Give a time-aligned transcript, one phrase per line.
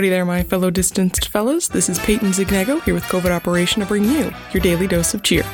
[0.00, 1.68] Howdy there, my fellow distanced fellas.
[1.68, 5.22] This is Peyton Zignego here with COVID Operation to bring you your daily dose of
[5.22, 5.44] cheer.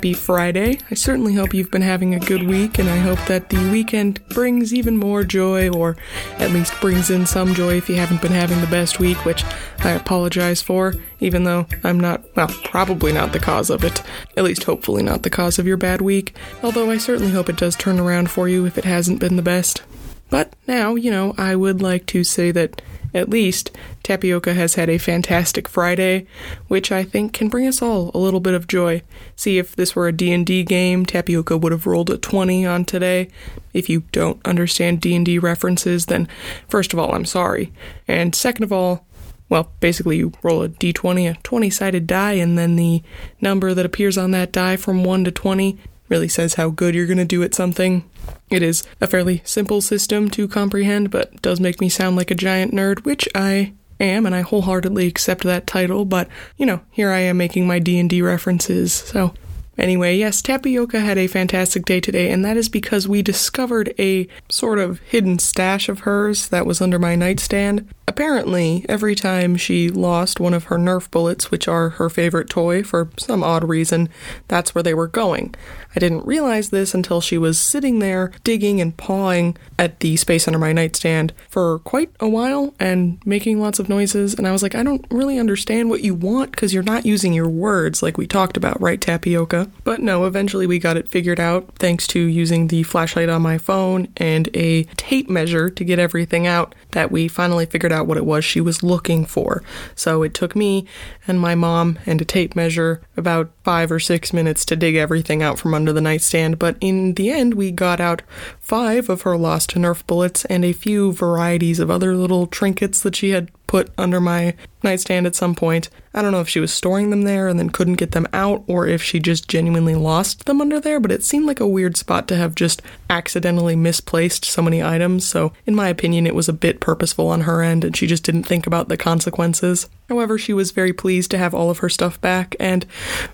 [0.00, 0.78] Happy Friday.
[0.90, 4.26] I certainly hope you've been having a good week, and I hope that the weekend
[4.30, 5.94] brings even more joy, or
[6.38, 9.44] at least brings in some joy if you haven't been having the best week, which
[9.80, 14.02] I apologize for, even though I'm not, well, probably not the cause of it.
[14.38, 17.58] At least hopefully not the cause of your bad week, although I certainly hope it
[17.58, 19.82] does turn around for you if it hasn't been the best.
[20.30, 22.80] But now, you know, I would like to say that
[23.12, 23.70] at least,
[24.02, 26.26] Tapioca has had a fantastic Friday,
[26.68, 29.02] which I think can bring us all a little bit of joy.
[29.36, 33.28] See, if this were a D&D game, Tapioca would have rolled a 20 on today.
[33.72, 36.28] If you don't understand D&D references, then
[36.68, 37.72] first of all, I'm sorry.
[38.06, 39.06] And second of all,
[39.48, 43.02] well, basically you roll a d20, a 20-sided die, and then the
[43.40, 45.76] number that appears on that die from 1 to 20
[46.10, 48.04] really says how good you're going to do at something.
[48.50, 52.34] It is a fairly simple system to comprehend, but does make me sound like a
[52.34, 57.10] giant nerd, which I am, and I wholeheartedly accept that title, but, you know, here
[57.10, 59.32] I am making my D&D references, so...
[59.80, 64.28] Anyway, yes, Tapioca had a fantastic day today, and that is because we discovered a
[64.50, 67.88] sort of hidden stash of hers that was under my nightstand.
[68.06, 72.82] Apparently, every time she lost one of her Nerf bullets, which are her favorite toy
[72.82, 74.08] for some odd reason,
[74.48, 75.54] that's where they were going.
[75.94, 80.46] I didn't realize this until she was sitting there digging and pawing at the space
[80.46, 84.34] under my nightstand for quite a while and making lots of noises.
[84.34, 87.32] And I was like, I don't really understand what you want because you're not using
[87.32, 89.69] your words like we talked about, right, Tapioca?
[89.84, 93.58] But no, eventually we got it figured out thanks to using the flashlight on my
[93.58, 98.16] phone and a tape measure to get everything out that we finally figured out what
[98.16, 99.62] it was she was looking for.
[99.94, 100.86] So it took me
[101.26, 105.42] and my mom and a tape measure about five or six minutes to dig everything
[105.42, 108.22] out from under the nightstand, but in the end, we got out
[108.58, 113.16] five of her lost Nerf bullets and a few varieties of other little trinkets that
[113.16, 115.90] she had put under my nightstand at some point.
[116.12, 118.64] I don't know if she was storing them there and then couldn't get them out,
[118.66, 121.96] or if she just genuinely lost them under there, but it seemed like a weird
[121.96, 126.48] spot to have just accidentally misplaced so many items, so in my opinion, it was
[126.48, 129.88] a bit purposeful on her end, and she just didn't think about the consequences.
[130.08, 132.84] However, she was very pleased to have all of her stuff back, and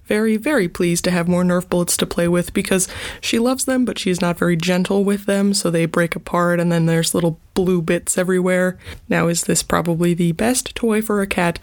[0.05, 2.89] very, very pleased to have more Nerf bullets to play with because
[3.23, 6.71] she loves them, but she's not very gentle with them, so they break apart, and
[6.71, 8.79] then there's little blue bits everywhere.
[9.09, 11.59] Now, is this probably the best toy for a cat?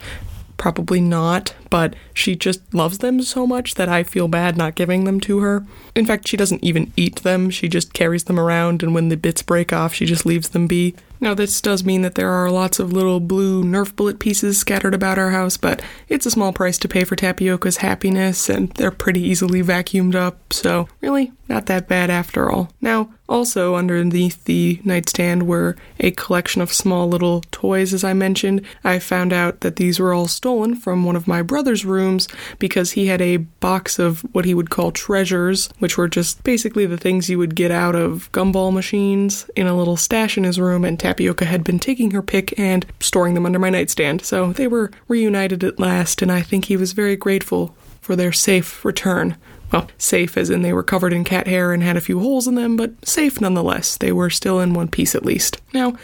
[0.58, 5.02] Probably not, but she just loves them so much that I feel bad not giving
[5.02, 5.66] them to her.
[5.96, 9.16] In fact, she doesn't even eat them, she just carries them around, and when the
[9.16, 10.94] bits break off, she just leaves them be.
[11.20, 14.94] Now, this does mean that there are lots of little blue Nerf bullet pieces scattered
[14.94, 18.90] about our house, but it's a small price to pay for Tapioca's happiness, and they're
[18.90, 22.70] pretty easily vacuumed up, so really, not that bad after all.
[22.80, 28.60] Now, also underneath the nightstand were a collection of small little toys, as I mentioned.
[28.84, 32.28] I found out that these were all stolen from one of my brother's brother's rooms
[32.58, 36.84] because he had a box of what he would call treasures, which were just basically
[36.84, 40.60] the things you would get out of gumball machines in a little stash in his
[40.60, 44.20] room, and Tapioca had been taking her pick and storing them under my nightstand.
[44.20, 48.32] So they were reunited at last, and I think he was very grateful for their
[48.32, 49.34] safe return.
[49.72, 52.46] Well, safe as in they were covered in cat hair and had a few holes
[52.46, 53.96] in them, but safe nonetheless.
[53.96, 55.62] They were still in one piece at least.
[55.72, 55.96] Now,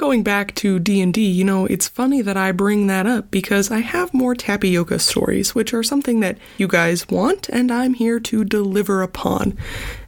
[0.00, 3.80] Going back to D&D, you know, it's funny that I bring that up because I
[3.80, 8.42] have more tapioca stories, which are something that you guys want and I'm here to
[8.42, 9.58] deliver upon.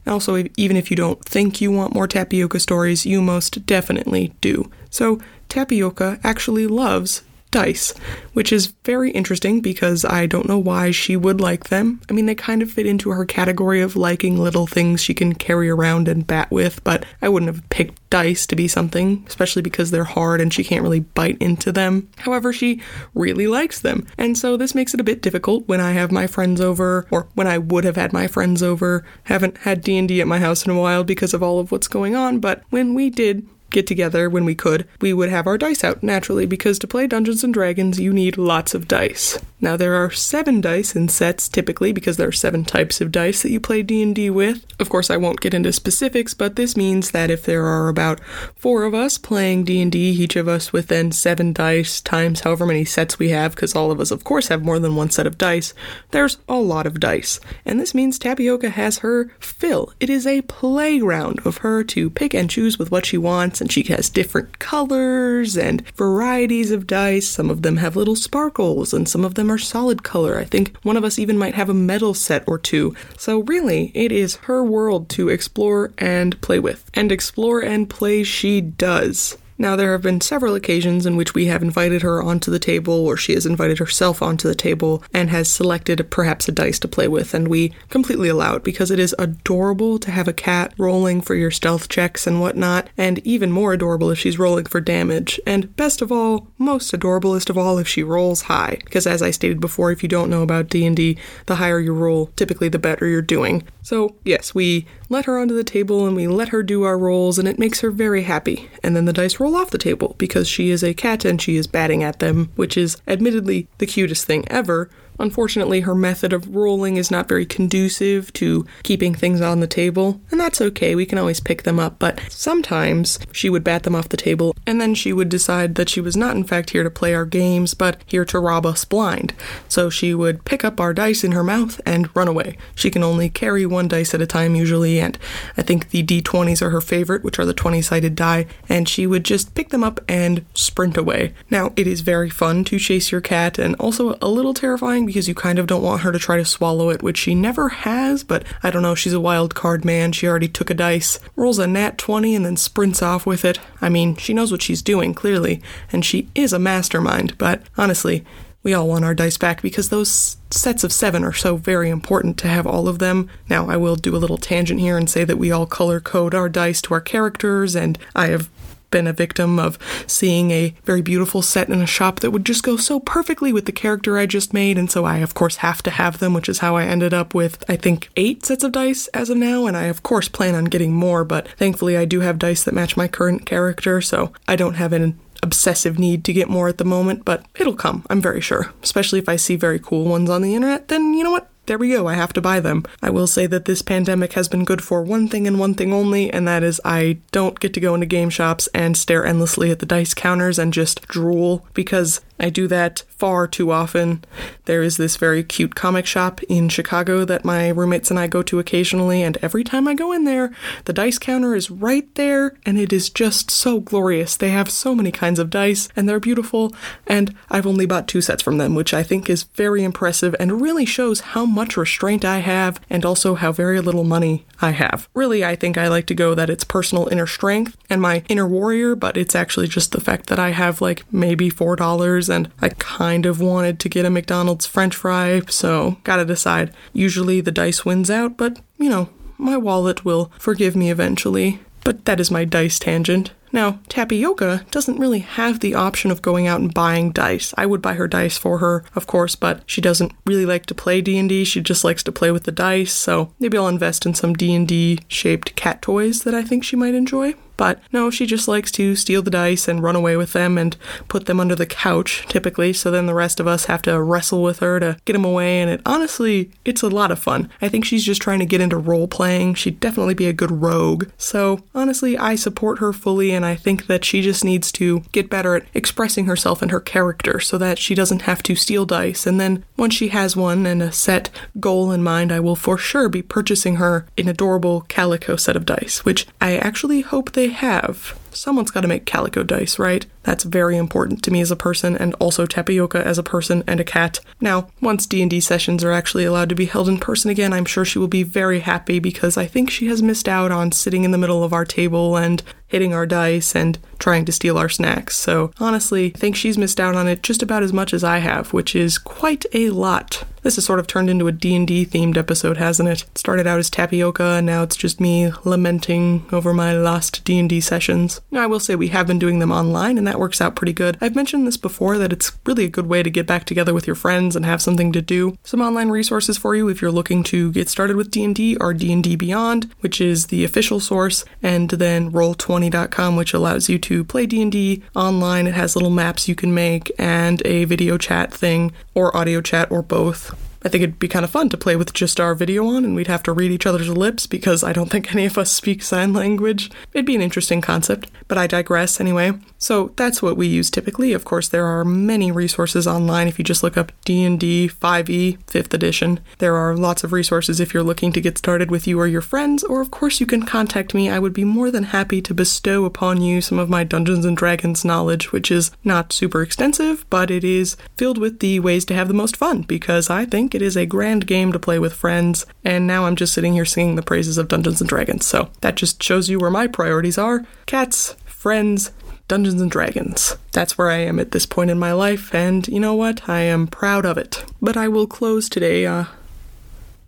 [0.07, 4.71] Also, even if you don't think you want more tapioca stories, you most definitely do.
[4.89, 7.21] So, Tapioca actually loves
[7.53, 7.93] dice,
[8.33, 12.01] which is very interesting because I don't know why she would like them.
[12.09, 15.35] I mean, they kind of fit into her category of liking little things she can
[15.35, 19.61] carry around and bat with, but I wouldn't have picked dice to be something, especially
[19.61, 22.09] because they're hard and she can't really bite into them.
[22.17, 22.81] However, she
[23.13, 26.27] really likes them, and so this makes it a bit difficult when I have my
[26.27, 29.05] friends over, or when I would have had my friends over.
[29.25, 32.15] Haven't had D&D at my house in a while because of all of what's going
[32.15, 35.83] on, but when we did, get together when we could, we would have our dice
[35.83, 39.37] out naturally because to play Dungeons and Dragons you need lots of dice.
[39.63, 43.41] Now there are 7 dice in sets typically because there are 7 types of dice
[43.43, 44.65] that you play D&D with.
[44.77, 48.19] Of course I won't get into specifics, but this means that if there are about
[48.57, 52.83] 4 of us playing D&D, each of us with then 7 dice times however many
[52.83, 55.37] sets we have because all of us of course have more than one set of
[55.37, 55.73] dice,
[56.11, 57.39] there's a lot of dice.
[57.63, 59.93] And this means Tapioca has her fill.
[60.01, 63.71] It is a playground of her to pick and choose with what she wants and
[63.71, 67.29] she has different colors and varieties of dice.
[67.29, 70.37] Some of them have little sparkles, and some of them solid color.
[70.37, 72.95] I think one of us even might have a metal set or two.
[73.17, 76.89] So, really, it is her world to explore and play with.
[76.93, 79.37] And explore and play she does.
[79.57, 82.93] Now, there have been several occasions in which we have invited her onto the table,
[82.93, 86.87] or she has invited herself onto the table and has selected perhaps a dice to
[86.87, 90.73] play with, and we completely allow it because it is adorable to have a cat
[90.77, 94.81] rolling for your stealth checks and whatnot, and even more adorable if she's rolling for
[94.81, 95.39] damage.
[95.45, 99.31] And best of all, most adorablest of all, if she rolls high, because as I
[99.31, 103.07] stated before, if you don't know about D&D, the higher you roll, typically the better
[103.07, 103.63] you're doing.
[103.81, 107.37] So, yes, we let her onto the table and we let her do our rolls,
[107.37, 108.69] and it makes her very happy.
[108.81, 111.57] And then the dice roll off the table because she is a cat and she
[111.57, 116.55] is batting at them, which is admittedly the cutest thing ever, Unfortunately, her method of
[116.55, 121.05] rolling is not very conducive to keeping things on the table, and that's okay, we
[121.05, 124.81] can always pick them up, but sometimes she would bat them off the table, and
[124.81, 127.73] then she would decide that she was not in fact here to play our games,
[127.73, 129.33] but here to rob us blind.
[129.67, 132.57] So she would pick up our dice in her mouth and run away.
[132.75, 135.17] She can only carry one dice at a time usually, and
[135.57, 139.07] I think the d20s are her favorite, which are the 20 sided die, and she
[139.07, 141.33] would just pick them up and sprint away.
[141.49, 145.27] Now, it is very fun to chase your cat, and also a little terrifying because
[145.27, 148.23] you kind of don't want her to try to swallow it, which she never has,
[148.23, 150.11] but I don't know, she's a wild card man.
[150.11, 153.59] She already took a dice, rolls a nat 20, and then sprints off with it.
[153.81, 155.61] I mean, she knows what she's doing, clearly,
[155.91, 158.23] and she is a mastermind, but honestly,
[158.63, 162.37] we all want our dice back because those sets of seven are so very important
[162.37, 163.29] to have all of them.
[163.49, 166.33] Now, I will do a little tangent here and say that we all color code
[166.33, 168.49] our dice to our characters, and I have
[168.93, 172.63] been a victim of seeing a very beautiful set in a shop that would just
[172.63, 175.83] go so perfectly with the character I just made, and so I, of course, have
[175.83, 178.71] to have them, which is how I ended up with, I think, eight sets of
[178.71, 182.05] dice as of now, and I, of course, plan on getting more, but thankfully I
[182.05, 186.23] do have dice that match my current character, so I don't have an obsessive need
[186.23, 188.71] to get more at the moment, but it'll come, I'm very sure.
[188.81, 191.49] Especially if I see very cool ones on the internet, then you know what?
[191.65, 192.83] There we go, I have to buy them.
[193.01, 195.93] I will say that this pandemic has been good for one thing and one thing
[195.93, 199.71] only, and that is I don't get to go into game shops and stare endlessly
[199.71, 204.25] at the dice counters and just drool because I do that far too often.
[204.65, 208.43] There is this very cute comic shop in Chicago that my roommates and I go
[208.43, 210.51] to occasionally, and every time I go in there,
[210.83, 214.35] the dice counter is right there, and it is just so glorious.
[214.35, 216.75] They have so many kinds of dice, and they're beautiful,
[217.07, 220.61] and I've only bought two sets from them, which I think is very impressive and
[220.61, 225.07] really shows how much restraint I have and also how very little money I have.
[225.13, 228.47] Really, I think I like to go that it's personal inner strength and my inner
[228.47, 232.69] warrior, but it's actually just the fact that I have like maybe $4 and I
[232.69, 236.73] kind of wanted to get a McDonald's french fry, so gotta decide.
[236.91, 241.59] Usually the dice wins out, but you know, my wallet will forgive me eventually.
[241.83, 243.31] But that is my dice tangent.
[243.51, 247.53] Now, Tapioca doesn't really have the option of going out and buying dice.
[247.55, 250.75] I would buy her dice for her, of course, but she doesn't really like to
[250.75, 251.45] play D&D.
[251.45, 254.99] She just likes to play with the dice, so maybe I'll invest in some D&D
[255.07, 257.35] shaped cat toys that I think she might enjoy.
[257.57, 260.75] But no, she just likes to steal the dice and run away with them and
[261.07, 264.41] put them under the couch, typically, so then the rest of us have to wrestle
[264.41, 267.49] with her to get them away, and it honestly, it's a lot of fun.
[267.61, 269.55] I think she's just trying to get into role playing.
[269.55, 271.09] She'd definitely be a good rogue.
[271.17, 275.29] So honestly, I support her fully, and I think that she just needs to get
[275.29, 279.25] better at expressing herself and her character so that she doesn't have to steal dice.
[279.25, 281.29] And then once she has one and a set
[281.59, 285.65] goal in mind, I will for sure be purchasing her an adorable calico set of
[285.65, 288.17] dice, which I actually hope they have.
[288.31, 290.05] Someone's got to make calico dice, right?
[290.23, 293.79] That's very important to me as a person and also Tapioca as a person and
[293.79, 294.19] a cat.
[294.41, 297.85] Now, once D&D sessions are actually allowed to be held in person again, I'm sure
[297.85, 301.11] she will be very happy because I think she has missed out on sitting in
[301.11, 302.41] the middle of our table and
[302.73, 305.15] hitting our dice and trying to steal our snacks.
[305.15, 308.17] So, honestly, I think she's missed out on it just about as much as I
[308.17, 310.23] have, which is quite a lot.
[310.41, 313.03] This has sort of turned into a D&D themed episode, hasn't it?
[313.03, 317.61] It started out as tapioca and now it's just me lamenting over my lost D&D
[317.61, 318.19] sessions.
[318.33, 320.97] I will say we have been doing them online and that works out pretty good.
[321.01, 323.87] I've mentioned this before that it's really a good way to get back together with
[323.87, 325.37] your friends and have something to do.
[325.43, 329.15] Some online resources for you if you're looking to get started with D&D are D&D
[329.15, 334.83] Beyond, which is the official source, and then roll20.com which allows you to play D&D
[334.95, 335.47] online.
[335.47, 339.71] It has little maps you can make and a video chat thing or audio chat
[339.71, 340.35] or both.
[340.63, 342.95] I think it'd be kind of fun to play with just our video on and
[342.95, 345.83] we'd have to read each other's lips because I don't think any of us speak
[345.83, 346.71] sign language.
[346.93, 349.33] It'd be an interesting concept, but I digress anyway.
[349.57, 351.13] So that's what we use typically.
[351.13, 355.73] Of course, there are many resources online if you just look up D&D 5e 5th
[355.73, 356.19] edition.
[356.39, 359.21] There are lots of resources if you're looking to get started with you or your
[359.21, 361.09] friends, or of course you can contact me.
[361.09, 364.35] I would be more than happy to bestow upon you some of my Dungeons and
[364.35, 368.93] Dragons knowledge, which is not super extensive, but it is filled with the ways to
[368.93, 371.93] have the most fun because I think it is a grand game to play with
[371.93, 372.45] friends.
[372.63, 375.25] And now I'm just sitting here singing the praises of Dungeons and Dragons.
[375.25, 378.91] So that just shows you where my priorities are cats, friends,
[379.27, 380.37] Dungeons and Dragons.
[380.51, 383.27] That's where I am at this point in my life, and you know what?
[383.29, 384.43] I am proud of it.
[384.61, 386.05] But I will close today uh,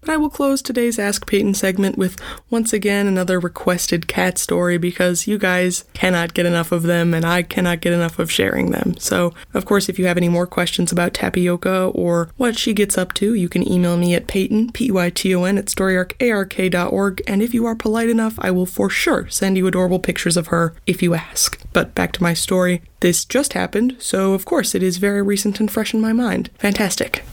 [0.05, 2.21] but I will close today's Ask Peyton segment with
[2.51, 7.25] once again another requested cat story because you guys cannot get enough of them and
[7.25, 8.95] I cannot get enough of sharing them.
[8.97, 12.97] So, of course, if you have any more questions about Tapioca or what she gets
[12.97, 17.21] up to, you can email me at Peyton, P Y T O N, at storyarcark.org.
[17.25, 20.47] And if you are polite enough, I will for sure send you adorable pictures of
[20.47, 21.59] her if you ask.
[21.73, 22.83] But back to my story.
[22.99, 26.49] This just happened, so of course it is very recent and fresh in my mind.
[26.57, 27.23] Fantastic.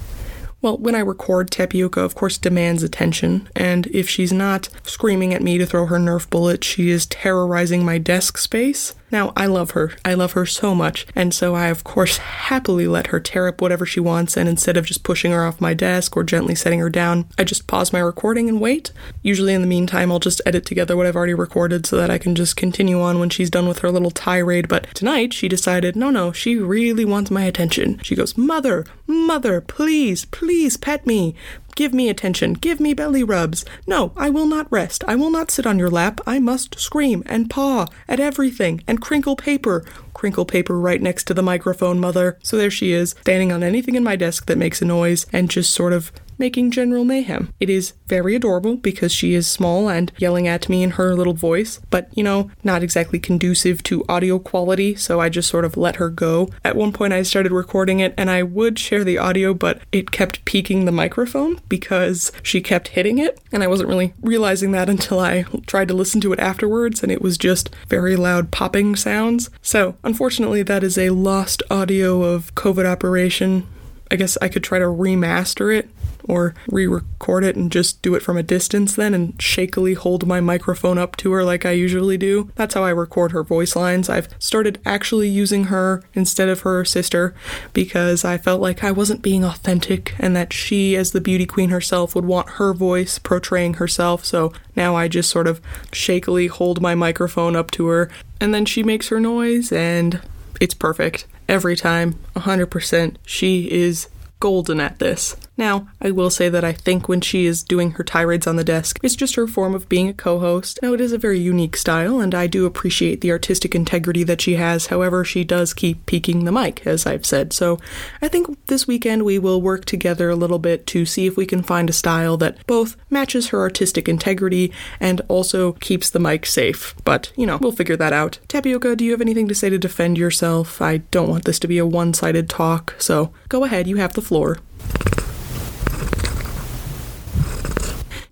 [0.63, 5.43] Well, when I record, Tapioca, of course, demands attention, and if she's not screaming at
[5.43, 8.95] me to throw her Nerf bullet, she is terrorizing my desk space.
[9.13, 9.93] Now, I love her.
[10.07, 12.17] I love her so much, and so I, of course,
[12.49, 15.61] happily let her tear up whatever she wants, and instead of just pushing her off
[15.61, 18.91] my desk or gently setting her down, I just pause my recording and wait.
[19.23, 22.17] Usually, in the meantime, I'll just edit together what I've already recorded so that I
[22.17, 24.67] can just continue on when she's done with her little tirade.
[24.67, 28.01] But tonight, she decided, no, no, she really wants my attention.
[28.03, 31.35] She goes, Mother, Mother, please, please pet me.
[31.75, 32.53] Give me attention.
[32.55, 33.65] Give me belly rubs.
[33.87, 35.03] No, I will not rest.
[35.09, 36.21] I will not sit on your lap.
[36.27, 39.85] I must scream and paw at everything and crinkle paper.
[40.13, 42.39] Crinkle paper right next to the microphone, mother.
[42.43, 45.51] So there she is, standing on anything in my desk that makes a noise and
[45.51, 46.13] just sort of
[46.43, 47.55] making general mayhem.
[47.61, 51.35] It is very adorable because she is small and yelling at me in her little
[51.35, 55.77] voice, but you know, not exactly conducive to audio quality, so I just sort of
[55.77, 56.49] let her go.
[56.65, 60.11] At one point, I started recording it and I would share the audio, but it
[60.11, 64.89] kept peaking the microphone because she kept hitting it, and I wasn't really realizing that
[64.89, 68.97] until I tried to listen to it afterwards, and it was just very loud popping
[68.97, 69.49] sounds.
[69.63, 73.69] So, unfortunately, that is a lost audio of COVID operation.
[74.13, 75.89] I guess I could try to remaster it
[76.29, 80.27] or re record it and just do it from a distance then and shakily hold
[80.27, 82.51] my microphone up to her like I usually do.
[82.55, 84.11] That's how I record her voice lines.
[84.11, 87.35] I've started actually using her instead of her sister
[87.73, 91.71] because I felt like I wasn't being authentic and that she, as the beauty queen
[91.71, 94.27] herself, would want her voice portraying herself.
[94.27, 98.11] So now I just sort of shakily hold my microphone up to her
[98.43, 100.21] and then she makes her noise and
[100.63, 101.27] it's perfect.
[101.49, 103.17] Every time, 100%.
[103.27, 105.35] She is golden at this.
[105.57, 108.65] Now, I will say that I think when she is doing her tirades on the
[108.65, 110.79] desk, it's just her form of being a co host.
[110.83, 114.41] Now, it is a very unique style, and I do appreciate the artistic integrity that
[114.41, 114.87] she has.
[114.87, 117.53] However, she does keep peaking the mic, as I've said.
[117.53, 117.79] So
[118.23, 121.45] I think this weekend we will work together a little bit to see if we
[121.45, 126.47] can find a style that both matches her artistic integrity and also keeps the mic
[126.47, 126.95] safe.
[127.05, 128.39] But, you know, we'll figure that out.
[128.49, 130.81] Tapioca, do you have anything to say to defend yourself?
[130.81, 134.15] I don't want this to be a one sided talk, so go ahead, you have
[134.15, 134.59] the floor.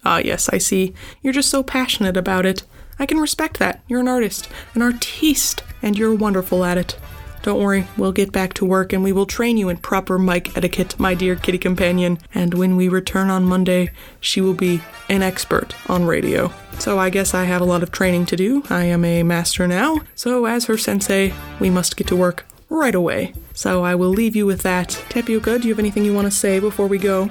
[0.04, 0.94] Ah, yes, I see.
[1.22, 2.62] You're just so passionate about it.
[2.98, 3.82] I can respect that.
[3.88, 6.98] You're an artist, an artiste, and you're wonderful at it.
[7.42, 10.54] Don't worry, we'll get back to work and we will train you in proper mic
[10.58, 12.18] etiquette, my dear kitty companion.
[12.34, 13.90] And when we return on Monday,
[14.20, 16.52] she will be an expert on radio.
[16.78, 18.62] So I guess I have a lot of training to do.
[18.68, 22.94] I am a master now, so as her sensei, we must get to work right
[22.94, 23.32] away.
[23.54, 25.02] So I will leave you with that.
[25.08, 27.30] Tapioca, do you have anything you want to say before we go?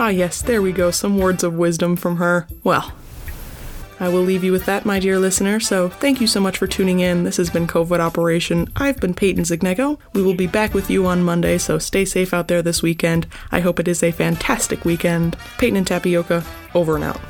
[0.00, 2.46] Ah, yes, there we go, some words of wisdom from her.
[2.62, 2.92] Well,
[3.98, 5.58] I will leave you with that, my dear listener.
[5.58, 7.24] So thank you so much for tuning in.
[7.24, 8.68] This has been COVID Operation.
[8.76, 9.98] I've been Peyton Zignego.
[10.12, 13.26] We will be back with you on Monday, so stay safe out there this weekend.
[13.50, 15.36] I hope it is a fantastic weekend.
[15.58, 16.44] Peyton and Tapioca,
[16.76, 17.20] over and out.